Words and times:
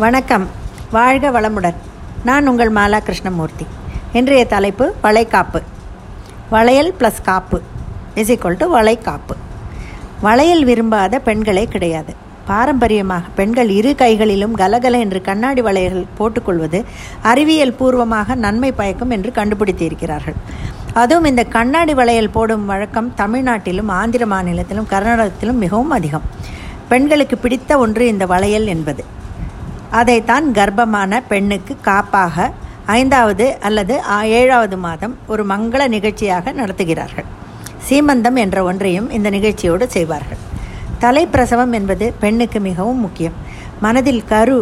வணக்கம். 0.00 0.48
வாழ்க 0.90 1.30
வளமுடன். 1.30 1.74
நான் 2.24 2.46
உங்கள் 2.46 2.72
மாலா 2.72 2.98
கிருஷ்ணமூர்த்தி. 2.98 3.66
இன்றைய 4.12 4.46
தலைப்பு 4.46 4.94
வளைகாப்பு 5.02 5.62
வளையல் 6.50 6.94
ப்ளஸ் 7.00 7.20
காப்பு. 7.22 7.60
இஸ் 8.14 8.30
ஈக்குவல் 8.32 8.56
டு 8.56 8.66
வளைகாப்பு 8.76 9.34
வளையல் 10.20 10.64
விரும்பாத 10.64 11.18
பெண்களே 11.18 11.66
கிடையாது. 11.66 12.14
பாரம்பரியமாக 12.46 13.28
பெண்கள் 13.34 13.68
இரு 13.68 13.94
கைகளிலும் 13.94 14.54
கலகல 14.54 14.98
என்று 14.98 15.20
கண்ணாடி 15.20 15.60
வளையல்கள் 15.60 16.14
போட்டுக்கொள்வது 16.18 16.84
அறிவியல் 17.22 17.74
பூர்வமாக 17.74 18.34
நன்மை 18.34 18.72
பயக்கும் 18.72 19.10
என்று 19.10 19.30
கண்டுபிடித்திருக்கிறார்கள். 19.30 20.34
அதுவும் 20.94 21.24
இந்த 21.24 21.44
கண்ணாடி 21.44 21.94
வளையல் 21.94 22.30
போடும் 22.30 22.66
வழக்கம் 22.66 23.14
தமிழ்நாட்டிலும் 23.16 23.88
ஆந்திர 23.88 24.26
மாநிலத்திலும் 24.26 24.90
கர்நாடகத்திலும் 24.90 25.62
மிகவும் 25.66 25.90
அதிகம். 25.90 26.22
பெண்களுக்கு 26.88 27.38
பிடித்த 27.38 27.78
ஒன்று 27.78 28.06
இந்த 28.06 28.26
வளையல் 28.26 28.66
என்பது. 28.66 29.04
அதைத்தான் 29.98 30.46
கர்ப்பமான 30.58 31.20
பெண்ணுக்கு 31.30 31.74
காப்பாக 31.88 32.50
ஐந்தாவது 32.98 33.46
அல்லது 33.68 33.94
ஏழாவது 34.40 34.76
மாதம் 34.84 35.14
ஒரு 35.32 35.42
மங்கள 35.52 35.82
நிகழ்ச்சியாக 35.94 36.52
நடத்துகிறார்கள். 36.60 37.28
சீமந்தம் 37.86 38.38
என்ற 38.44 38.58
ஒன்றையும் 38.68 39.08
இந்த 39.16 39.28
நிகழ்ச்சியோடு 39.36 39.86
செய்வார்கள். 39.96 40.40
தலைப்பிரசவம் 41.02 41.72
என்பது 41.78 42.06
பெண்ணுக்கு 42.22 42.58
மிகவும் 42.68 43.02
முக்கியம். 43.06 43.36
மனதில் 43.84 44.24
கரு 44.32 44.58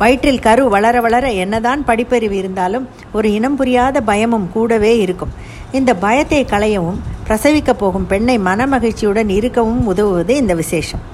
வயிற்றில் 0.00 0.44
கரு 0.46 0.62
வளர 0.74 0.96
வளர 1.04 1.26
என்னதான் 1.42 1.82
படிப்பறிவு 1.88 2.36
இருந்தாலும் 2.40 2.86
ஒரு 3.16 3.28
இனம் 3.36 3.56
புரியாத 3.60 4.00
பயமும் 4.08 4.48
கூடவே 4.54 4.92
இருக்கும். 5.04 5.32
இந்த 5.78 5.90
பயத்தை 6.04 6.40
களையவும் 6.52 7.00
பிரசவிக்கப் 7.28 7.80
போகும் 7.82 8.08
பெண்ணை 8.12 8.36
மனமகிழ்ச்சியுடன் 8.48 9.30
இருக்கவும் 9.38 9.82
உதவுவது 9.92 10.34
இந்த 10.42 10.54
விசேஷம். 10.62 11.04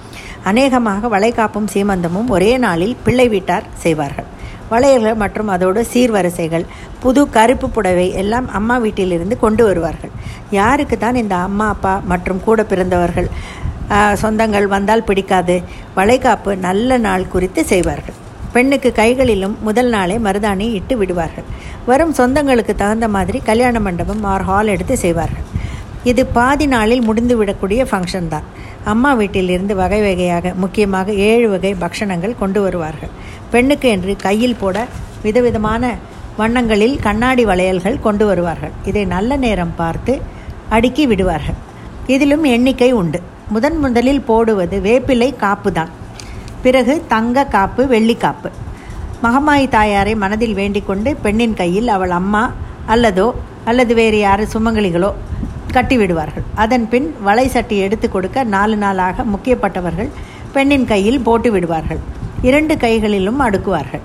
அநேகமாக 0.50 1.08
வளைகாப்பும் 1.14 1.68
சீமந்தமும் 1.74 2.28
ஒரே 2.36 2.50
நாளில் 2.64 2.96
பிள்ளை 3.04 3.26
வீட்டார் 3.34 3.64
செய்வார்கள். 3.84 4.28
வளையல்கள் 4.72 5.20
மற்றும் 5.22 5.50
அதோடு 5.54 5.80
சீர்வரிசைகள் 5.92 6.64
புது 7.02 7.22
கருப்பு 7.36 7.66
புடவை 7.76 8.06
எல்லாம் 8.22 8.46
அம்மா 8.58 8.76
வீட்டிலிருந்து 8.84 9.36
கொண்டு 9.44 9.62
வருவார்கள். 9.68 10.12
யாருக்கு 10.58 10.96
தான் 11.04 11.20
இந்த 11.22 11.34
அம்மா 11.46 11.66
அப்பா 11.74 11.94
மற்றும் 12.12 12.44
கூட 12.46 12.62
பிறந்தவர்கள் 12.72 13.28
சொந்தங்கள் 14.22 14.68
வந்தால் 14.74 15.06
பிடிக்காது. 15.08 15.56
வளைகாப்பு 15.98 16.52
நல்ல 16.68 16.98
நாள் 17.06 17.30
குறித்து 17.34 17.62
செய்வார்கள். 17.72 18.16
பெண்ணுக்கு 18.54 18.90
கைகளிலும் 19.00 19.56
முதல் 19.66 19.90
நாளே 19.94 20.16
மருதாணி 20.26 20.66
இட்டு 20.78 20.94
விடுவார்கள். 21.00 21.46
வரும் 21.90 22.16
சொந்தங்களுக்கு 22.20 22.74
தகுந்த 22.82 23.08
மாதிரி 23.16 23.40
கல்யாண 23.50 23.80
மண்டபம் 23.86 24.24
ஆர் 24.32 24.46
ஹால் 24.48 24.72
எடுத்து 24.74 24.96
செய்வார்கள். 25.04 25.46
இது 26.10 26.22
பாதி 26.36 26.66
நாளில் 26.72 27.06
முடிந்துவிடக்கூடிய 27.08 27.80
ஃபங்க்ஷன் 27.90 28.28
தான். 28.34 28.46
அம்மா 28.92 29.10
வீட்டிலிருந்து 29.20 29.74
வகை 29.80 30.00
வகையாக 30.06 30.52
முக்கியமாக 30.62 31.14
ஏழு 31.28 31.46
வகை 31.54 31.72
பக்ஷணங்கள் 31.82 32.34
கொண்டு 32.42 32.60
வருவார்கள். 32.64 33.12
பெண்ணுக்கு 33.52 33.88
என்று 33.94 34.12
கையில் 34.26 34.60
போட 34.60 34.76
விதவிதமான 35.24 35.92
வண்ணங்களில் 36.40 36.96
கண்ணாடி 37.06 37.44
வளையல்கள் 37.50 38.02
கொண்டு 38.06 38.24
வருவார்கள். 38.30 38.74
இதை 38.90 39.04
நல்ல 39.14 39.36
நேரம் 39.44 39.74
பார்த்து 39.80 40.14
அடுக்கி 40.76 41.06
விடுவார்கள். 41.12 41.58
இதிலும் 42.14 42.44
எண்ணிக்கை 42.54 42.90
உண்டு. 43.00 43.20
முதன் 43.54 43.78
முதலில் 43.84 44.26
போடுவது 44.30 44.76
வேப்பிலை 44.86 45.30
காப்பு 45.44 45.70
தான். 45.78 45.92
பிறகு 46.64 46.94
தங்க 47.14 47.44
காப்பு 47.56 47.82
வெள்ளிக்காப்பு 47.94 48.48
மகமாய் 49.24 49.66
தாயாரை 49.74 50.14
மனதில் 50.22 50.56
வேண்டிக் 50.60 50.88
கொண்டு 50.88 51.10
பெண்ணின் 51.24 51.58
கையில் 51.60 51.88
அவள் 51.96 52.14
அம்மா 52.20 52.42
அல்லதோ 52.94 53.26
அல்லது 53.70 53.92
வேறு 53.98 54.18
யாரு 54.24 54.44
சுமங்கலிகளோ 54.54 55.10
கட்டிவிடுவார்கள். 55.76 56.46
அதன் 56.64 56.86
பின் 56.92 57.08
வலை 57.28 57.46
சட்டி 57.54 57.76
எடுத்து 57.86 58.08
கொடுக்க 58.16 58.44
நாலு 58.56 58.76
நாளாக 58.84 59.24
முக்கியப்பட்டவர்கள் 59.34 60.10
பெண்ணின் 60.54 60.86
கையில் 60.92 61.24
போட்டு 61.28 61.50
விடுவார்கள். 61.54 62.00
இரண்டு 62.48 62.74
கைகளிலும் 62.84 63.40
அடுக்குவார்கள். 63.46 64.04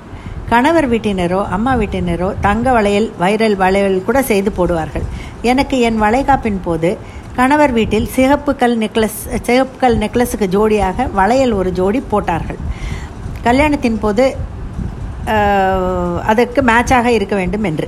கணவர் 0.52 0.88
வீட்டினரோ 0.92 1.42
அம்மா 1.55 1.73
வீட்டினரோ 1.81 2.30
தங்க 2.45 2.72
வளையல் 2.77 3.09
வைரல் 3.22 3.58
வளையல் 3.64 3.99
கூட 4.08 4.19
செய்து 4.31 4.52
போடுவார்கள். 4.58 5.05
எனக்கு 5.52 5.76
என் 5.87 5.99
வளைகாப்பின் 6.05 6.61
போது 6.65 6.89
கணவர் 7.37 7.73
வீட்டில் 7.77 8.08
சிகப்பு 8.15 8.52
கல் 8.61 8.76
நெக்லஸ் 8.81 9.20
சிகப்பு 9.48 9.77
கல் 9.83 9.98
நெக்லஸுக்கு 10.02 10.48
ஜோடியாக 10.55 11.05
வளையல் 11.20 11.54
ஒரு 11.60 11.70
ஜோடி 11.77 11.99
போட்டார்கள். 12.14 12.60
கல்யாணத்தின் 13.48 14.02
போது 14.04 14.26
அதற்கு 16.31 16.61
மேட்சாக 16.71 17.08
இருக்க 17.17 17.36
வேண்டும் 17.42 17.65
என்று. 17.70 17.87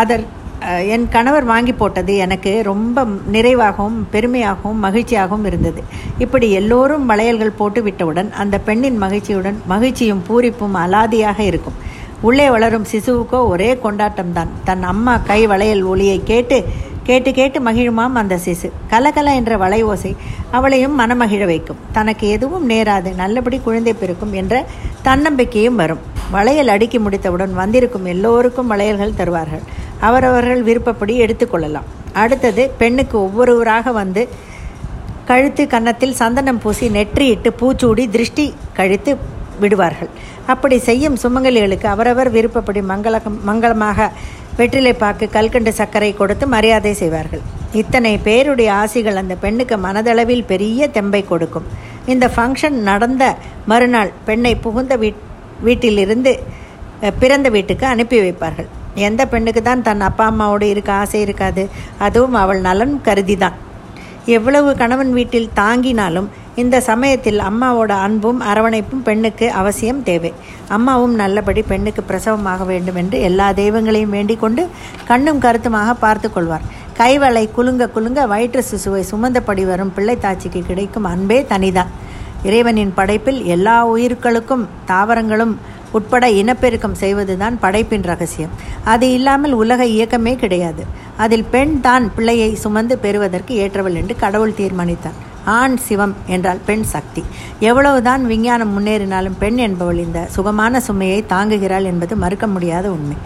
அதர் 0.00 0.24
என் 0.64 1.08
கணவர் 1.08 1.44
வாங்கி 1.44 1.72
போட்டது 1.72 2.16
எனக்கு 2.16 2.62
ரொம்ப 2.62 3.04
நிறைவாகவும் 3.32 3.98
பெருமையாகவும் 4.12 4.82
மகிழ்ச்சியாகவும் 4.82 5.44
இருந்தது. 5.44 5.82
இப்படி 6.18 6.50
எல்லோரும் 6.50 7.06
வளையல்கள் 7.06 7.58
போட்டு 7.58 7.82
விட்டவுடன் 7.82 8.30
அந்த 8.32 8.58
பெண்ணின் 8.58 8.96
மகிழ்ச்சியுடன் 8.96 9.62
மகிழ்ச்சியும் 9.66 10.22
பூரிப்பும் 10.28 10.76
அலாதியாக 10.84 11.38
இருக்கும். 11.38 11.74
உள்ளே 12.20 12.50
வளரும் 12.50 12.86
சிசுவுக்கோ 12.92 13.46
ஒரே 13.48 13.70
கொண்டாட்டம்தான். 13.74 14.52
தன் 14.64 14.82
அம்மா 14.82 15.16
கை 15.16 15.46
வளையல் 15.46 15.82
ஒளியை 15.82 16.20
கேட்டு 16.24 16.64
கேட்டு 17.04 17.32
கேட்டு 17.32 17.58
மகிழுமாம் 17.60 18.14
அந்த 18.20 18.38
சிசு. 18.44 18.70
கலகல 18.90 19.34
என்ற 19.34 19.56
வளை 19.56 19.82
ஓசை 19.82 20.16
அவளையும் 20.50 20.98
மனமகிழ 21.00 21.44
வைக்கும். 21.46 21.76
தனக்கு 21.92 22.28
எதுவும் 22.28 22.70
நேராது. 22.70 23.14
நல்லபடி 23.14 23.58
குழந்தை 23.58 23.92
பிறக்கும் 23.92 24.32
என்ற 24.32 24.64
தன்னம்பிக்கையும் 25.02 25.74
வரும். 25.74 25.98
வளையல் 26.30 26.68
அடுக்கி 26.68 26.98
முடித்தவுடன் 26.98 27.54
வந்திருக்கும் 27.54 28.04
எல்லோருக்கும் 28.04 28.66
வளையல்கள் 28.66 29.14
தருவார்கள். 29.14 29.64
அவரவர்கள் 30.08 30.66
விருப்பப்படி 30.68 31.14
எடுத்துக்கொள்ளலாம் 31.24 31.88
அடுத்தது 32.22 32.62
பெண்ணுக்கு 32.80 33.16
ஒவ்வொருவராக 33.26 33.92
வந்து 34.00 34.22
கழுத்து 35.30 35.62
கன்னத்தில் 35.72 36.18
சந்தனம் 36.22 36.60
பூசி 36.62 36.86
நெற்றியிட்டு 36.96 37.50
பூச்சூடி 37.60 38.04
திருஷ்டி 38.14 38.46
கழித்து 38.78 39.12
விடுவார்கள். 39.62 40.10
அப்படி 40.52 40.76
செய்யும் 40.88 41.16
சுமங்கலிகளுக்கு 41.22 41.86
அவரவர் 41.94 42.30
விருப்பப்படி 42.36 42.80
மங்கள 42.92 43.20
மங்களமாக 43.50 44.08
வெற்றிலை 44.58 44.92
பாக்கு 45.02 45.26
கல்கண்டு 45.36 45.70
சர்க்கரை 45.78 46.10
கொடுத்து 46.20 46.44
மரியாதை 46.54 46.92
செய்வார்கள். 47.00 47.42
இத்தனை 47.82 48.12
பேருடைய 48.26 48.70
ஆசிகள் 48.80 49.20
அந்த 49.22 49.34
பெண்ணுக்கு 49.44 49.76
மனதளவில் 49.86 50.44
பெரிய 50.52 50.88
தெம்பை 50.96 51.22
கொடுக்கும். 51.32 51.68
இந்த 52.12 52.26
ஃபங்க்ஷன் 52.34 52.76
நடந்த 52.90 53.24
மறுநாள் 53.72 54.12
பெண்ணை 54.28 54.54
புகுந்த 54.66 54.96
வீட் 55.02 55.22
வீட்டிலிருந்து 55.66 56.32
பிறந்த 57.22 57.48
வீட்டுக்கு 57.56 57.86
அனுப்பி 57.94 58.18
வைப்பார்கள். 58.24 58.70
எந்த 58.94 59.22
பெண்ணுக்கு 59.26 59.62
தான் 59.62 59.82
தன் 59.82 60.00
அப்பா 60.00 60.26
அம்மாவோடு 60.30 60.62
இருக்க 60.62 60.92
ஆசை 60.92 61.20
இருக்காது 61.20 61.64
அதுவும் 61.98 62.38
அவள் 62.42 62.60
நலன் 62.60 62.96
கருதி 63.02 63.36
தான் 63.36 63.58
எவ்வளவு 64.26 64.70
கணவன் 64.76 65.12
வீட்டில் 65.12 65.48
தாங்கினாலும் 65.60 66.28
இந்த 66.62 66.76
சமயத்தில் 66.80 67.40
அம்மாவோட 67.48 67.92
அன்பும் 68.06 68.40
அரவணைப்பும் 68.50 69.02
பெண்ணுக்கு 69.02 69.46
அவசியம் 69.60 70.02
தேவை. 70.02 70.30
அம்மாவும் 70.68 71.14
நல்லபடி 71.14 71.62
பெண்ணுக்கு 71.62 72.02
பிரசவமாக 72.02 72.64
வேண்டும் 72.64 72.94
என்று 72.94 73.20
எல்லா 73.20 73.52
தெய்வங்களையும் 73.52 74.14
வேண்டிக் 74.16 74.42
கொண்டு 74.44 74.68
கண்ணும் 75.04 75.38
கருத்துமாக 75.38 75.94
பார்த்து 75.94 76.30
கொள்வார். 76.30 76.64
கைவளை 77.00 77.44
குலுங்க 77.56 77.90
குலுங்க 77.96 78.26
வயிற்று 78.32 78.64
சிசுவை 78.70 79.02
சுமந்தபடி 79.10 79.64
வரும் 79.64 79.92
பிள்ளை 79.92 80.16
தாச்சிக்கு 80.16 80.62
கிடைக்கும் 80.70 81.04
அன்பே 81.04 81.46
தனிதான். 81.52 81.92
இறைவனின் 82.42 82.94
படைப்பில் 82.94 83.44
எல்லா 83.44 83.76
உயிர்களுக்கும் 83.86 84.64
தாவரங்களும் 84.90 85.54
உட்பட 85.98 86.24
இனப்பெருக்கம் 86.40 87.00
செய்வதுதான் 87.02 87.58
படைப்பின் 87.64 88.08
ரகசியம். 88.12 88.54
அது 88.92 89.06
இல்லாமல் 89.18 89.54
உலக 89.62 89.82
இயக்கமே 89.96 90.34
கிடையாது. 90.42 90.84
அதில் 91.24 91.46
பெண் 91.54 91.76
தான் 91.86 92.06
பிள்ளையை 92.16 92.50
சுமந்து 92.64 92.96
பெறுவதற்கு 93.04 93.54
ஏற்றவள் 93.64 93.98
என்று 94.00 94.16
கடவுள் 94.24 94.58
தீர்மானித்தார். 94.60 95.18
ஆண் 95.58 95.74
சிவம் 95.86 96.12
என்றால் 96.34 96.60
பெண் 96.68 96.84
சக்தி. 96.92 97.22
எவ்வளவுதான் 97.68 98.22
விஞ்ஞானம் 98.30 98.72
முன்னேறினாலும் 98.76 99.36
பெண் 99.42 99.58
என்பவள் 99.66 100.00
இந்த 100.04 100.20
சுகமான 100.36 100.80
சுமையை 100.86 101.18
தாங்குகிறாள் 101.32 101.88
என்பது 101.90 102.14
மறுக்க 102.22 102.46
முடியாத 102.54 102.86
உண்மை. 102.96 103.16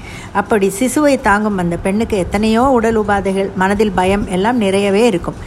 அப்படி 0.41 0.69
சிசுவை 0.79 1.15
தாங்கும் 1.29 1.61
அந்த 1.63 1.77
பெண்ணுக்கு 1.85 2.17
எத்தனையோ 2.25 2.65
உடல் 2.79 2.99
உபாதைகள் 3.03 3.51
மனதில் 3.63 3.97
பயம் 4.01 4.27
எல்லாம் 4.37 4.59
நிறையவே 4.65 5.05
இருக்கும். 5.13 5.39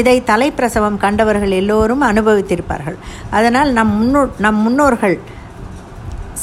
இதை 0.00 0.16
தலைப்பிரசவம் 0.30 1.00
கண்டவர்கள் 1.06 1.56
எல்லோரும் 1.60 2.04
அனுபவித்திருப்பார்கள். 2.10 2.98
அதனால் 3.38 3.72
நம் 3.78 3.92
முன்னோர் 4.00 4.32
நம் 4.46 4.60
முன்னோர்கள் 4.66 5.16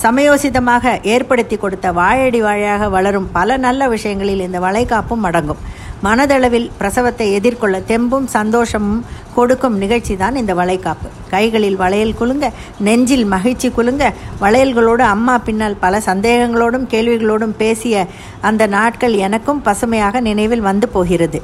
சமயோசிதமாக 0.04 0.94
ஏற்படுத்தி 1.14 1.58
கொடுத்த 1.58 1.88
வாழடி 2.00 2.40
வாழையாக 2.46 2.90
வளரும் 2.96 3.28
பல 3.38 3.58
நல்ல 3.66 3.88
விஷயங்களில் 3.94 4.46
இந்த 4.48 4.60
வளைகாப்பும் 4.66 5.26
அடங்கும். 5.30 5.62
மனதளவில் 6.06 6.68
பிரசவத்தை 6.80 7.28
எதிர்கொள்ள 7.38 7.76
தெம்பும் 7.92 8.28
சந்தோஷமும் 8.36 9.00
கொடுக்கும் 9.36 9.78
நிகழ்ச்சி 9.84 10.16
தான் 10.24 10.36
இந்த 10.42 10.54
வளைகாப்பு. 10.60 11.08
கைகளில் 11.34 11.80
வளையல் 11.84 12.18
குலுங்க 12.20 12.50
நெஞ்சில் 12.88 13.26
மகிழ்ச்சி 13.36 13.70
குலுங்க 13.78 14.12
வளையல்களோடு 14.44 15.06
அம்மா 15.14 15.38
பின்னால் 15.48 15.82
பல 15.86 16.02
சந்தேகங்களோடும் 16.10 16.90
கேள்விகளோடும் 16.94 17.58
பேசிய 17.64 18.06
அந்த 18.42 18.66
நாட்கள் 18.78 19.16
எனக்கும் 19.30 19.64
பசுமையாக 19.70 20.22
நினைவில் 20.30 20.68
வந்து 20.70 20.90
போகிறது. 20.98 21.42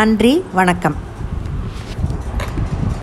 நன்றி 0.00 0.34
வணக்கம். 0.52 0.98